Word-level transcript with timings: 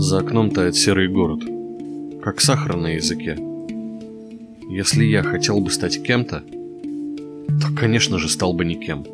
За 0.00 0.20
окном 0.20 0.50
тает 0.50 0.76
серый 0.76 1.08
город, 1.08 1.42
как 2.22 2.40
сахар 2.40 2.74
на 2.74 2.86
языке. 2.86 3.36
Если 4.70 5.04
я 5.04 5.22
хотел 5.22 5.60
бы 5.60 5.70
стать 5.70 6.02
кем-то, 6.02 6.42
то, 7.60 7.66
конечно 7.76 8.18
же, 8.18 8.30
стал 8.30 8.54
бы 8.54 8.64
никем. 8.64 9.04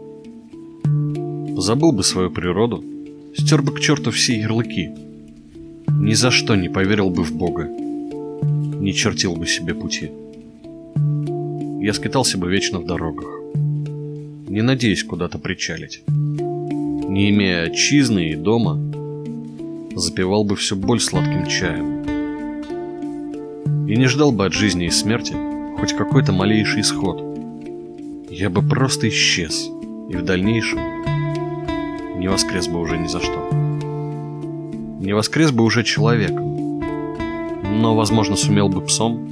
Забыл 1.61 1.91
бы 1.91 2.05
свою 2.05 2.30
природу, 2.30 2.84
стер 3.34 3.62
бы 3.62 3.75
к 3.75 3.80
черту 3.80 4.12
все 4.12 4.38
ярлыки. 4.38 4.91
Ни 5.88 6.14
за 6.14 6.30
что 6.30 6.55
не 6.55 6.69
поверил 6.69 7.11
бы 7.11 7.25
в 7.25 7.34
Бога, 7.34 7.64
не 7.66 8.95
чертил 8.95 9.34
бы 9.34 9.45
себе 9.48 9.75
пути. 9.75 10.12
Я 11.80 11.95
скитался 11.95 12.38
бы 12.38 12.48
вечно 12.48 12.79
в 12.79 12.87
дорогах, 12.87 13.41
не 13.55 14.62
надеясь 14.62 15.02
куда-то 15.02 15.41
причалить. 15.41 16.05
Не 16.07 17.30
имея 17.30 17.65
отчизны 17.65 18.30
и 18.30 18.37
дома, 18.37 18.85
запивал 19.96 20.45
бы 20.45 20.56
всю 20.56 20.77
боль 20.77 21.00
сладким 21.00 21.46
чаем. 21.46 22.02
И 23.88 23.96
не 23.96 24.06
ждал 24.06 24.30
бы 24.30 24.45
от 24.45 24.52
жизни 24.52 24.87
и 24.87 24.91
смерти 24.91 25.34
хоть 25.78 25.95
какой-то 25.95 26.32
малейший 26.32 26.82
исход. 26.82 27.23
Я 28.30 28.51
бы 28.51 28.60
просто 28.60 29.09
исчез, 29.09 29.70
и 30.10 30.16
в 30.16 30.23
дальнейшем 30.23 30.78
не 32.18 32.28
воскрес 32.28 32.68
бы 32.68 32.78
уже 32.78 32.98
ни 32.98 33.06
за 33.06 33.20
что. 33.20 33.48
Не 35.01 35.14
воскрес 35.14 35.51
бы 35.51 35.64
уже 35.64 35.82
человеком, 35.82 36.80
но, 37.80 37.95
возможно, 37.95 38.37
сумел 38.37 38.68
бы 38.68 38.82
псом, 38.82 39.30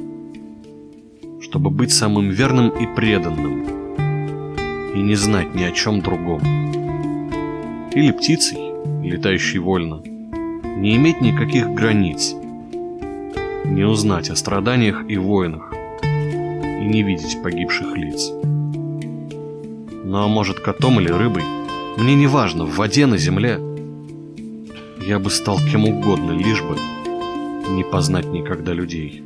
чтобы 1.42 1.68
быть 1.70 1.92
самым 1.92 2.30
верным 2.30 2.70
и 2.70 2.86
преданным, 2.94 3.64
и 4.94 5.02
не 5.02 5.14
знать 5.14 5.54
ни 5.54 5.62
о 5.62 5.72
чем 5.72 6.00
другом. 6.00 6.40
Или 7.92 8.12
птицей, 8.12 8.72
летающей 9.02 9.58
вольно, 9.58 10.02
не 10.76 10.96
иметь 10.96 11.20
никаких 11.20 11.70
границ, 11.70 12.34
не 13.64 13.84
узнать 13.84 14.28
о 14.30 14.36
страданиях 14.36 15.04
и 15.08 15.16
войнах, 15.16 15.72
и 16.02 16.84
не 16.86 17.02
видеть 17.02 17.42
погибших 17.42 17.96
лиц. 17.96 18.30
Ну 20.04 20.16
а 20.16 20.26
может 20.26 20.60
котом 20.60 21.00
или 21.00 21.10
рыбой, 21.10 21.44
мне 21.96 22.14
не 22.14 22.26
важно, 22.26 22.64
в 22.64 22.76
воде, 22.76 23.06
на 23.06 23.16
земле. 23.16 23.58
Я 25.06 25.18
бы 25.18 25.30
стал 25.30 25.58
кем 25.70 25.84
угодно, 25.84 26.32
лишь 26.32 26.62
бы 26.62 26.76
не 27.68 27.84
познать 27.84 28.26
никогда 28.26 28.72
людей. 28.72 29.22